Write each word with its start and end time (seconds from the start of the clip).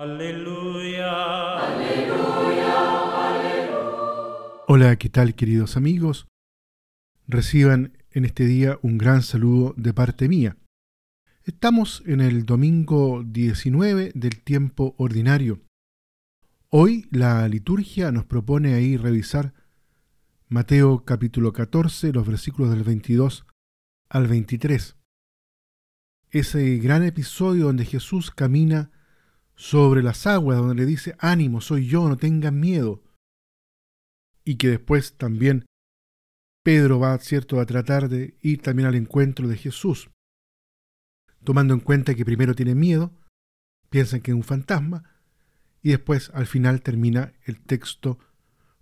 Aleluya. 0.00 1.58
Hola, 4.68 4.94
¿qué 4.96 5.08
tal 5.08 5.34
queridos 5.34 5.76
amigos? 5.76 6.28
Reciban 7.26 7.98
en 8.12 8.24
este 8.24 8.46
día 8.46 8.78
un 8.82 8.96
gran 8.96 9.24
saludo 9.24 9.74
de 9.76 9.92
parte 9.92 10.28
mía. 10.28 10.56
Estamos 11.42 12.04
en 12.06 12.20
el 12.20 12.46
domingo 12.46 13.24
19 13.26 14.12
del 14.14 14.40
tiempo 14.44 14.94
ordinario. 14.98 15.62
Hoy 16.68 17.08
la 17.10 17.48
liturgia 17.48 18.12
nos 18.12 18.24
propone 18.24 18.74
ahí 18.74 18.96
revisar 18.96 19.52
Mateo 20.46 21.04
capítulo 21.04 21.52
14, 21.52 22.12
los 22.12 22.24
versículos 22.24 22.70
del 22.70 22.84
22 22.84 23.46
al 24.10 24.28
23. 24.28 24.94
Ese 26.30 26.76
gran 26.76 27.02
episodio 27.02 27.64
donde 27.64 27.84
Jesús 27.84 28.30
camina 28.30 28.92
sobre 29.58 30.04
las 30.04 30.24
aguas, 30.28 30.58
donde 30.58 30.76
le 30.76 30.86
dice, 30.86 31.16
ánimo, 31.18 31.60
soy 31.60 31.88
yo, 31.88 32.08
no 32.08 32.16
tengan 32.16 32.60
miedo. 32.60 33.02
Y 34.44 34.54
que 34.54 34.68
después 34.68 35.14
también 35.14 35.66
Pedro 36.62 37.00
va, 37.00 37.18
cierto, 37.18 37.60
a 37.60 37.66
tratar 37.66 38.08
de 38.08 38.38
ir 38.40 38.62
también 38.62 38.88
al 38.88 38.94
encuentro 38.94 39.48
de 39.48 39.56
Jesús, 39.56 40.10
tomando 41.42 41.74
en 41.74 41.80
cuenta 41.80 42.14
que 42.14 42.24
primero 42.24 42.54
tiene 42.54 42.76
miedo, 42.76 43.12
piensan 43.90 44.20
que 44.20 44.30
es 44.30 44.36
un 44.36 44.44
fantasma, 44.44 45.02
y 45.82 45.90
después 45.90 46.30
al 46.34 46.46
final 46.46 46.80
termina 46.80 47.32
el 47.44 47.60
texto 47.60 48.20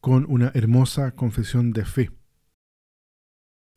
con 0.00 0.26
una 0.28 0.52
hermosa 0.54 1.12
confesión 1.12 1.72
de 1.72 1.86
fe. 1.86 2.10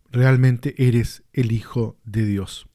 Realmente 0.09 0.75
eres 0.77 1.23
el 1.31 1.53
Hijo 1.53 1.97
de 2.03 2.25
Dios. 2.25 2.70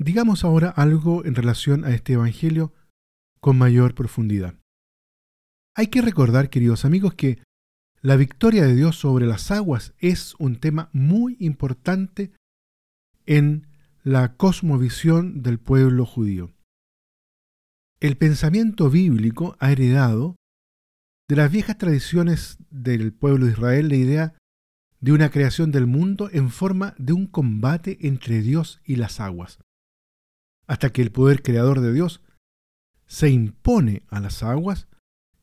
Digamos 0.00 0.44
ahora 0.44 0.70
algo 0.70 1.24
en 1.24 1.34
relación 1.34 1.84
a 1.84 1.92
este 1.92 2.12
Evangelio 2.12 2.72
con 3.40 3.58
mayor 3.58 3.96
profundidad. 3.96 4.54
Hay 5.74 5.88
que 5.88 6.02
recordar, 6.02 6.50
queridos 6.50 6.84
amigos, 6.84 7.14
que 7.14 7.42
la 8.00 8.14
victoria 8.14 8.64
de 8.64 8.76
Dios 8.76 8.96
sobre 8.96 9.26
las 9.26 9.50
aguas 9.50 9.94
es 9.98 10.36
un 10.38 10.60
tema 10.60 10.88
muy 10.92 11.36
importante 11.40 12.30
en 13.26 13.66
la 14.04 14.36
cosmovisión 14.36 15.42
del 15.42 15.58
pueblo 15.58 16.06
judío. 16.06 16.52
El 17.98 18.16
pensamiento 18.16 18.90
bíblico 18.90 19.56
ha 19.58 19.72
heredado 19.72 20.36
de 21.28 21.34
las 21.34 21.50
viejas 21.50 21.76
tradiciones 21.76 22.58
del 22.70 23.12
pueblo 23.12 23.46
de 23.46 23.52
Israel 23.52 23.88
la 23.88 23.96
idea 23.96 24.34
de 25.00 25.10
una 25.10 25.30
creación 25.30 25.72
del 25.72 25.88
mundo 25.88 26.30
en 26.32 26.50
forma 26.50 26.94
de 26.98 27.14
un 27.14 27.26
combate 27.26 27.98
entre 28.06 28.42
Dios 28.42 28.80
y 28.84 28.94
las 28.94 29.18
aguas 29.18 29.58
hasta 30.68 30.90
que 30.90 31.02
el 31.02 31.10
poder 31.10 31.42
creador 31.42 31.80
de 31.80 31.92
Dios 31.92 32.22
se 33.06 33.30
impone 33.30 34.02
a 34.08 34.20
las 34.20 34.42
aguas 34.42 34.86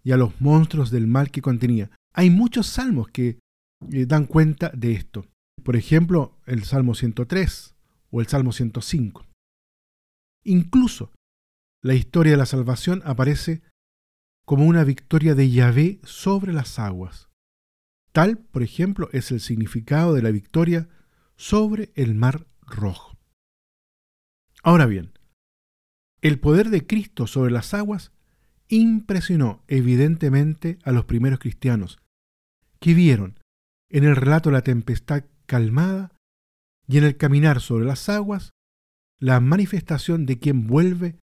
y 0.03 0.11
a 0.11 0.17
los 0.17 0.39
monstruos 0.39 0.91
del 0.91 1.07
mal 1.07 1.31
que 1.31 1.41
contenía. 1.41 1.89
Hay 2.13 2.29
muchos 2.29 2.67
salmos 2.67 3.07
que 3.09 3.39
eh, 3.91 4.05
dan 4.05 4.27
cuenta 4.27 4.69
de 4.69 4.93
esto. 4.93 5.25
Por 5.63 5.75
ejemplo, 5.75 6.37
el 6.45 6.63
Salmo 6.63 6.93
103 6.93 7.75
o 8.11 8.21
el 8.21 8.27
Salmo 8.27 8.51
105. 8.51 9.25
Incluso 10.43 11.11
la 11.83 11.95
historia 11.95 12.33
de 12.33 12.37
la 12.37 12.45
salvación 12.45 13.01
aparece 13.03 13.63
como 14.45 14.65
una 14.65 14.83
victoria 14.83 15.33
de 15.33 15.49
Yahvé 15.49 15.99
sobre 16.03 16.53
las 16.53 16.77
aguas. 16.77 17.29
Tal, 18.11 18.37
por 18.37 18.61
ejemplo, 18.61 19.09
es 19.11 19.31
el 19.31 19.39
significado 19.39 20.13
de 20.13 20.21
la 20.21 20.31
victoria 20.31 20.87
sobre 21.35 21.91
el 21.95 22.13
mar 22.13 22.47
rojo. 22.61 23.14
Ahora 24.65 24.87
bien, 24.87 25.11
el 26.21 26.39
poder 26.39 26.71
de 26.71 26.87
Cristo 26.87 27.27
sobre 27.27 27.51
las 27.51 27.75
aguas 27.75 28.11
impresionó 28.67 29.63
evidentemente 29.67 30.79
a 30.83 30.91
los 30.91 31.05
primeros 31.05 31.37
cristianos, 31.37 31.99
que 32.79 32.95
vieron 32.95 33.39
en 33.91 34.05
el 34.05 34.15
relato 34.15 34.49
la 34.49 34.63
tempestad 34.63 35.25
calmada 35.45 36.15
y 36.87 36.97
en 36.97 37.03
el 37.03 37.15
caminar 37.15 37.61
sobre 37.61 37.85
las 37.85 38.09
aguas 38.09 38.53
la 39.19 39.39
manifestación 39.39 40.25
de 40.25 40.39
quien 40.39 40.65
vuelve 40.65 41.19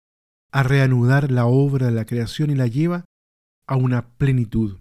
a 0.52 0.64
reanudar 0.64 1.30
la 1.30 1.46
obra 1.46 1.86
de 1.86 1.92
la 1.92 2.06
creación 2.06 2.50
y 2.50 2.56
la 2.56 2.66
lleva 2.66 3.06
a 3.68 3.76
una 3.76 4.16
plenitud. 4.18 4.80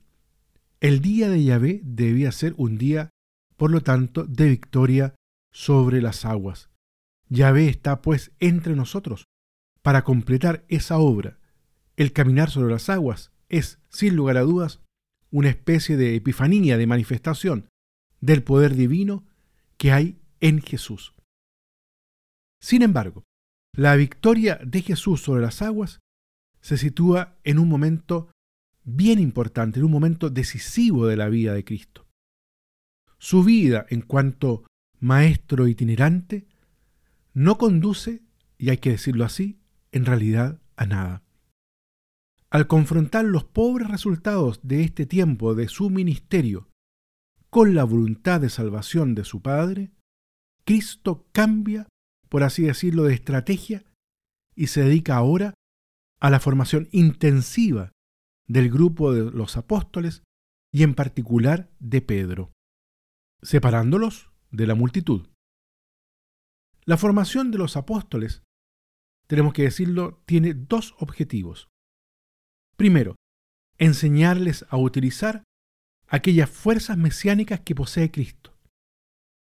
El 0.81 1.00
día 1.00 1.28
de 1.28 1.44
Yahvé 1.44 1.83
debía 1.84 2.33
ser 2.33 2.55
un 2.56 2.78
día, 2.78 3.11
por 3.59 3.71
lo 3.71 3.83
tanto, 3.83 4.25
de 4.25 4.49
victoria 4.49 5.15
sobre 5.53 6.00
las 6.00 6.25
aguas. 6.25 6.71
Yahvé 7.28 7.69
está 7.69 8.03
pues 8.03 8.32
entre 8.38 8.75
nosotros, 8.76 9.26
para 9.82 10.04
completar 10.04 10.64
esa 10.69 10.98
obra. 10.98 11.38
El 11.97 12.12
caminar 12.12 12.50
sobre 12.50 12.72
las 12.72 12.88
aguas 12.88 13.32
es, 13.48 13.78
sin 13.88 14.16
lugar 14.16 14.37
a 14.37 14.42
dudas, 14.42 14.81
una 15.31 15.48
especie 15.48 15.97
de 15.97 16.14
epifanía, 16.14 16.76
de 16.76 16.87
manifestación 16.87 17.69
del 18.20 18.42
poder 18.42 18.75
divino 18.75 19.25
que 19.76 19.92
hay 19.92 20.19
en 20.41 20.60
Jesús. 20.60 21.14
Sin 22.60 22.82
embargo, 22.82 23.25
la 23.75 23.94
victoria 23.97 24.58
de 24.64 24.82
Jesús 24.82 25.22
sobre 25.22 25.43
las 25.43 25.62
aguas 25.62 26.00
se 26.60 26.78
sitúa 26.78 27.37
en 27.44 27.58
un 27.58 27.69
momento 27.69 28.31
bien 28.84 29.19
importante, 29.19 29.78
en 29.78 29.84
un 29.84 29.93
momento 29.93 30.31
decisivo 30.31 31.06
de 31.06 31.16
la 31.16 31.28
vida 31.28 31.53
de 31.53 31.64
Cristo. 31.64 32.06
Su 33.19 33.44
vida 33.44 33.87
en 33.88 34.00
cuanto 34.00 34.64
maestro 34.98 35.69
itinerante 35.69 36.47
no 37.37 37.59
conduce, 37.59 38.23
y 38.57 38.71
hay 38.71 38.79
que 38.79 38.93
decirlo 38.93 39.23
así, 39.27 39.61
en 39.93 40.07
realidad 40.07 40.59
a 40.75 40.87
nada. 40.87 41.23
Al 42.49 42.67
confrontar 42.67 43.27
los 43.27 43.45
pobres 43.45 43.89
resultados 43.89 44.61
de 44.63 44.83
este 44.83 45.05
tiempo 45.05 45.55
de 45.55 45.69
su 45.69 45.91
ministerio 45.91 46.71
con 47.51 47.75
la 47.75 47.85
voluntad 47.85 48.41
de 48.41 48.49
salvación 48.49 49.15
de 49.15 49.25
su 49.25 49.43
Padre, 49.43 49.91
Cristo 50.65 51.27
cambia, 51.33 51.87
por 52.31 52.43
así 52.43 52.63
decirlo, 52.63 53.03
de 53.03 53.13
estrategia 53.13 53.85
y 54.55 54.69
se 54.69 54.85
dedica 54.85 55.17
ahora 55.17 55.53
a 56.19 56.31
la 56.31 56.41
formación 56.41 56.89
intensiva 56.91 57.93
del 58.49 58.71
grupo 58.71 59.13
de 59.13 59.31
los 59.31 59.59
apóstoles 59.59 60.23
y 60.73 60.85
en 60.85 60.95
particular 60.95 61.69
de 61.81 62.01
Pedro, 62.01 62.53
separándolos 63.43 64.31
de 64.51 64.67
la 64.67 64.75
multitud. 64.75 65.29
La 66.87 66.97
formación 66.97 67.51
de 67.51 67.59
los 67.59 67.77
apóstoles 67.77 68.43
tenemos 69.27 69.53
que 69.53 69.63
decirlo, 69.63 70.23
tiene 70.25 70.55
dos 70.55 70.95
objetivos. 70.99 71.69
Primero, 72.77 73.17
enseñarles 73.79 74.65
a 74.69 74.77
utilizar 74.77 75.43
aquellas 76.07 76.49
fuerzas 76.49 76.97
mesiánicas 76.97 77.61
que 77.61 77.75
posee 77.75 78.13
Cristo, 78.13 78.57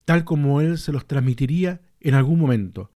tal 0.05 0.23
como 0.23 0.61
Él 0.61 0.77
se 0.77 0.93
los 0.93 1.05
transmitiría 1.05 1.81
en 1.99 2.13
algún 2.13 2.39
momento, 2.39 2.91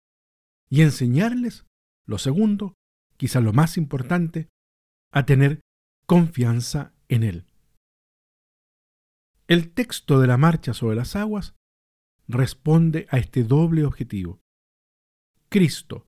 y 0.70 0.82
enseñarles, 0.82 1.66
lo 2.06 2.18
segundo, 2.18 2.74
quizás 3.18 3.44
lo 3.44 3.52
más 3.52 3.78
importante, 3.78 4.48
a 5.12 5.26
tener 5.26 5.60
confianza 6.06 6.94
en 7.10 7.24
Él. 7.24 7.46
El 9.48 9.74
texto 9.74 10.20
de 10.22 10.28
la 10.28 10.38
marcha 10.38 10.74
sobre 10.74 10.96
las 10.96 11.18
aguas 11.18 11.57
responde 12.28 13.08
a 13.10 13.18
este 13.18 13.44
doble 13.44 13.86
objetivo. 13.86 14.40
Cristo, 15.50 16.06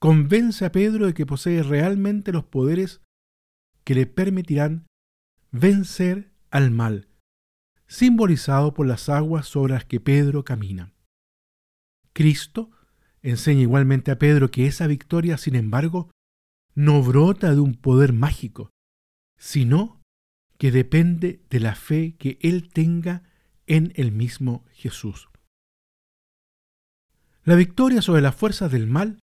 convence 0.00 0.64
a 0.64 0.72
Pedro 0.72 1.06
de 1.06 1.14
que 1.14 1.26
posee 1.26 1.62
realmente 1.62 2.32
los 2.32 2.44
poderes 2.44 3.00
que 3.84 3.94
le 3.94 4.06
permitirán 4.06 4.86
vencer 5.50 6.32
al 6.50 6.70
mal, 6.70 7.08
simbolizado 7.86 8.74
por 8.74 8.86
las 8.86 9.08
aguas 9.08 9.46
sobre 9.46 9.74
las 9.74 9.84
que 9.84 10.00
Pedro 10.00 10.44
camina. 10.44 10.92
Cristo 12.12 12.70
enseña 13.22 13.62
igualmente 13.62 14.10
a 14.10 14.18
Pedro 14.18 14.50
que 14.50 14.66
esa 14.66 14.86
victoria, 14.86 15.38
sin 15.38 15.54
embargo, 15.54 16.10
no 16.74 17.02
brota 17.02 17.54
de 17.54 17.60
un 17.60 17.74
poder 17.74 18.12
mágico, 18.12 18.70
sino 19.38 20.00
que 20.58 20.70
depende 20.70 21.42
de 21.50 21.60
la 21.60 21.74
fe 21.74 22.16
que 22.16 22.38
él 22.40 22.70
tenga 22.72 23.22
en 23.66 23.92
el 23.96 24.12
mismo 24.12 24.64
Jesús. 24.72 25.28
La 27.44 27.56
victoria 27.56 28.02
sobre 28.02 28.22
las 28.22 28.36
fuerzas 28.36 28.70
del 28.70 28.86
mal 28.86 29.18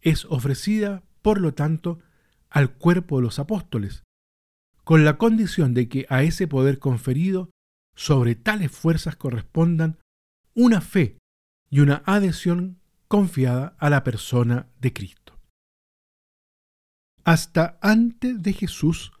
es 0.00 0.24
ofrecida, 0.24 1.04
por 1.22 1.40
lo 1.40 1.54
tanto, 1.54 2.00
al 2.50 2.74
cuerpo 2.74 3.16
de 3.16 3.22
los 3.22 3.38
apóstoles, 3.38 4.02
con 4.82 5.04
la 5.04 5.18
condición 5.18 5.72
de 5.72 5.88
que 5.88 6.06
a 6.08 6.22
ese 6.24 6.48
poder 6.48 6.78
conferido 6.78 7.50
sobre 7.94 8.34
tales 8.34 8.72
fuerzas 8.72 9.14
correspondan 9.14 9.98
una 10.54 10.80
fe 10.80 11.18
y 11.70 11.80
una 11.80 12.02
adhesión 12.06 12.80
confiada 13.06 13.76
a 13.78 13.88
la 13.88 14.02
persona 14.02 14.68
de 14.80 14.92
Cristo. 14.92 15.38
Hasta 17.22 17.78
antes 17.80 18.42
de 18.42 18.52
Jesús, 18.52 19.12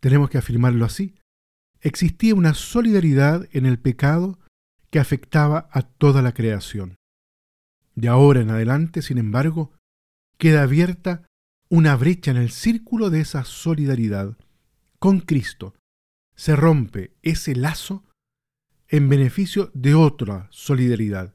tenemos 0.00 0.30
que 0.30 0.38
afirmarlo 0.38 0.84
así, 0.84 1.16
existía 1.80 2.34
una 2.34 2.54
solidaridad 2.54 3.48
en 3.52 3.66
el 3.66 3.78
pecado 3.78 4.38
que 4.90 5.00
afectaba 5.00 5.68
a 5.72 5.82
toda 5.82 6.22
la 6.22 6.32
creación. 6.32 6.97
De 7.98 8.06
ahora 8.06 8.42
en 8.42 8.50
adelante, 8.50 9.02
sin 9.02 9.18
embargo, 9.18 9.72
queda 10.38 10.62
abierta 10.62 11.26
una 11.68 11.96
brecha 11.96 12.30
en 12.30 12.36
el 12.36 12.52
círculo 12.52 13.10
de 13.10 13.22
esa 13.22 13.42
solidaridad. 13.42 14.38
Con 15.00 15.18
Cristo 15.18 15.74
se 16.36 16.54
rompe 16.54 17.16
ese 17.22 17.56
lazo 17.56 18.04
en 18.86 19.08
beneficio 19.08 19.72
de 19.74 19.96
otra 19.96 20.46
solidaridad, 20.52 21.34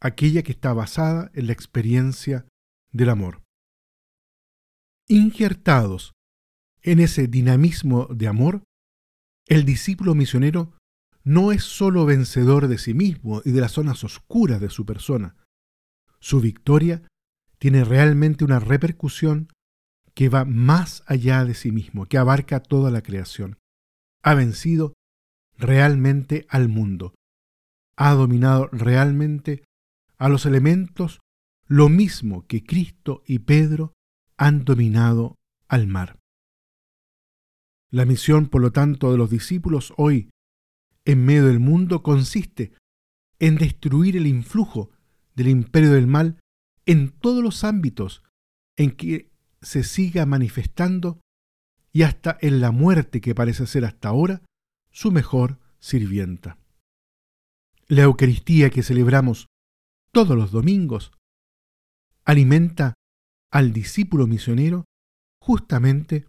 aquella 0.00 0.42
que 0.42 0.52
está 0.52 0.74
basada 0.74 1.30
en 1.32 1.46
la 1.46 1.54
experiencia 1.54 2.44
del 2.92 3.08
amor. 3.08 3.40
Injertados 5.08 6.12
en 6.82 7.00
ese 7.00 7.26
dinamismo 7.26 8.06
de 8.10 8.28
amor, 8.28 8.64
el 9.46 9.64
discípulo 9.64 10.14
misionero 10.14 10.74
no 11.24 11.52
es 11.52 11.64
sólo 11.64 12.04
vencedor 12.04 12.68
de 12.68 12.76
sí 12.76 12.92
mismo 12.92 13.40
y 13.46 13.52
de 13.52 13.62
las 13.62 13.72
zonas 13.72 14.04
oscuras 14.04 14.60
de 14.60 14.68
su 14.68 14.84
persona. 14.84 15.36
Su 16.20 16.40
victoria 16.40 17.02
tiene 17.58 17.84
realmente 17.84 18.44
una 18.44 18.58
repercusión 18.58 19.48
que 20.14 20.28
va 20.28 20.44
más 20.44 21.02
allá 21.06 21.44
de 21.44 21.54
sí 21.54 21.72
mismo, 21.72 22.06
que 22.06 22.18
abarca 22.18 22.60
toda 22.60 22.90
la 22.90 23.02
creación. 23.02 23.58
Ha 24.22 24.34
vencido 24.34 24.92
realmente 25.56 26.46
al 26.48 26.68
mundo. 26.68 27.14
Ha 27.96 28.12
dominado 28.14 28.68
realmente 28.72 29.64
a 30.18 30.28
los 30.28 30.46
elementos 30.46 31.20
lo 31.66 31.88
mismo 31.88 32.46
que 32.46 32.64
Cristo 32.64 33.22
y 33.26 33.40
Pedro 33.40 33.92
han 34.36 34.64
dominado 34.64 35.36
al 35.68 35.86
mar. 35.86 36.18
La 37.90 38.04
misión, 38.04 38.48
por 38.48 38.60
lo 38.60 38.72
tanto, 38.72 39.12
de 39.12 39.18
los 39.18 39.30
discípulos 39.30 39.92
hoy 39.96 40.30
en 41.04 41.24
medio 41.24 41.46
del 41.46 41.60
mundo 41.60 42.02
consiste 42.02 42.72
en 43.38 43.56
destruir 43.56 44.16
el 44.16 44.26
influjo 44.26 44.90
del 45.40 45.48
imperio 45.48 45.92
del 45.92 46.06
mal 46.06 46.38
en 46.84 47.12
todos 47.12 47.42
los 47.42 47.64
ámbitos 47.64 48.22
en 48.76 48.90
que 48.90 49.30
se 49.62 49.84
siga 49.84 50.26
manifestando 50.26 51.18
y 51.92 52.02
hasta 52.02 52.36
en 52.42 52.60
la 52.60 52.72
muerte 52.72 53.22
que 53.22 53.34
parece 53.34 53.66
ser 53.66 53.86
hasta 53.86 54.10
ahora 54.10 54.42
su 54.90 55.10
mejor 55.10 55.58
sirvienta. 55.78 56.58
La 57.88 58.02
Eucaristía 58.02 58.68
que 58.68 58.82
celebramos 58.82 59.46
todos 60.12 60.36
los 60.36 60.50
domingos 60.50 61.10
alimenta 62.26 62.92
al 63.50 63.72
discípulo 63.72 64.26
misionero 64.26 64.84
justamente 65.40 66.26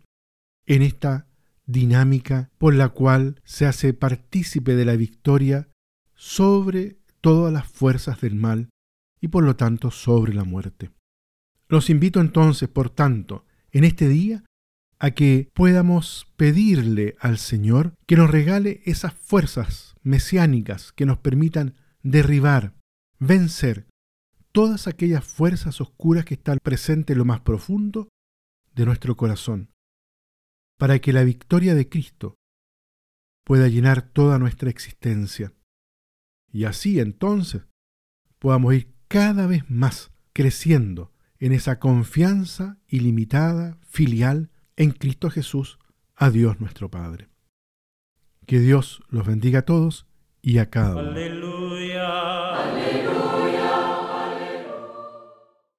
en 0.66 0.84
esta 0.84 1.28
dinámica 1.66 2.50
por 2.58 2.76
la 2.76 2.88
cual 2.88 3.42
se 3.44 3.66
hace 3.66 3.94
partícipe 3.94 4.74
de 4.74 4.86
la 4.86 4.96
victoria 4.96 5.70
sobre 6.16 7.02
todas 7.20 7.52
las 7.52 7.68
fuerzas 7.68 8.22
del 8.22 8.36
mal 8.36 8.71
y 9.22 9.28
por 9.28 9.44
lo 9.44 9.56
tanto 9.56 9.92
sobre 9.92 10.34
la 10.34 10.44
muerte. 10.44 10.92
Los 11.70 11.90
invito 11.90 12.20
entonces, 12.20 12.68
por 12.68 12.90
tanto, 12.90 13.46
en 13.72 13.86
este 13.86 14.10
día 14.10 14.44
a 15.00 15.12
que 15.12 15.50
podamos 15.54 16.28
pedirle 16.36 17.16
al 17.20 17.38
Señor 17.38 17.94
que 18.06 18.18
nos 18.18 18.30
regale 18.30 18.82
esas 18.86 19.14
fuerzas 19.14 19.96
mesiánicas 20.04 20.92
que 20.92 21.06
nos 21.06 21.20
permitan 21.20 21.76
derribar, 22.04 22.76
vencer 23.20 23.88
todas 24.52 24.88
aquellas 24.88 25.24
fuerzas 25.24 25.80
oscuras 25.80 26.26
que 26.26 26.34
están 26.34 26.60
presentes 26.62 27.14
en 27.14 27.20
lo 27.20 27.26
más 27.26 27.42
profundo 27.42 28.10
de 28.76 28.86
nuestro 28.86 29.16
corazón, 29.16 29.72
para 30.78 31.00
que 31.00 31.14
la 31.14 31.24
victoria 31.24 31.74
de 31.74 31.88
Cristo 31.88 32.36
pueda 33.46 33.68
llenar 33.68 34.02
toda 34.02 34.40
nuestra 34.40 34.70
existencia. 34.70 35.54
Y 36.52 36.66
así 36.66 37.00
entonces 37.00 37.64
podamos 38.40 38.74
ir 38.74 38.94
cada 39.12 39.46
vez 39.46 39.70
más 39.70 40.10
creciendo 40.32 41.12
en 41.38 41.52
esa 41.52 41.80
confianza 41.80 42.78
ilimitada, 42.88 43.78
filial, 43.82 44.52
en 44.78 44.92
Cristo 44.92 45.30
Jesús, 45.30 45.80
a 46.16 46.30
Dios 46.30 46.62
nuestro 46.62 46.90
Padre. 46.90 47.28
Que 48.46 48.62
Dios 48.62 49.04
los 49.10 49.28
bendiga 49.28 49.60
a 49.60 49.66
todos 49.66 50.08
y 50.42 50.60
a 50.60 50.70
cada 50.70 50.96
uno. 50.96 51.71